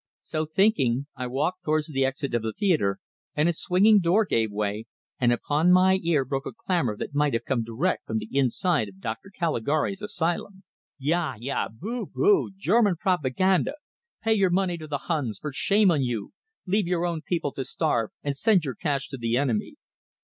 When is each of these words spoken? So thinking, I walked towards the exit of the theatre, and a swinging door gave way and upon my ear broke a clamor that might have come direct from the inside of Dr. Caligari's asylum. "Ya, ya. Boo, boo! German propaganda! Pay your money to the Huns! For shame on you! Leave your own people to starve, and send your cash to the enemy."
So 0.23 0.47
thinking, 0.47 1.05
I 1.15 1.27
walked 1.27 1.63
towards 1.63 1.89
the 1.89 2.05
exit 2.05 2.33
of 2.33 2.41
the 2.41 2.53
theatre, 2.53 2.97
and 3.35 3.47
a 3.47 3.53
swinging 3.53 3.99
door 3.99 4.25
gave 4.25 4.51
way 4.51 4.85
and 5.19 5.31
upon 5.31 5.71
my 5.71 5.99
ear 6.01 6.25
broke 6.25 6.47
a 6.47 6.53
clamor 6.53 6.97
that 6.97 7.13
might 7.13 7.35
have 7.35 7.45
come 7.45 7.61
direct 7.63 8.07
from 8.07 8.17
the 8.17 8.27
inside 8.31 8.89
of 8.89 8.99
Dr. 8.99 9.29
Caligari's 9.29 10.01
asylum. 10.01 10.63
"Ya, 10.97 11.35
ya. 11.37 11.67
Boo, 11.71 12.07
boo! 12.07 12.49
German 12.57 12.95
propaganda! 12.95 13.73
Pay 14.23 14.33
your 14.33 14.49
money 14.49 14.75
to 14.79 14.87
the 14.87 15.05
Huns! 15.07 15.37
For 15.37 15.53
shame 15.53 15.91
on 15.91 16.01
you! 16.01 16.31
Leave 16.65 16.87
your 16.87 17.05
own 17.05 17.21
people 17.21 17.51
to 17.51 17.63
starve, 17.63 18.09
and 18.23 18.35
send 18.35 18.65
your 18.65 18.73
cash 18.73 19.07
to 19.09 19.17
the 19.17 19.37
enemy." 19.37 19.75